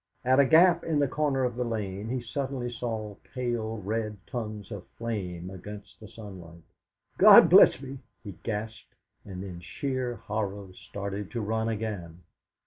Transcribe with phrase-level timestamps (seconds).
[0.25, 4.71] At a gap in the corner of the lane he suddenly saw pale red tongues
[4.71, 6.63] of flame against the sunlight.
[7.19, 12.21] "God bless me!" he gasped, and in sheer horror started to run again.